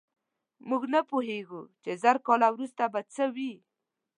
[0.69, 3.53] موږ نه پوهېږو، چې زر کاله وروسته به څه وي.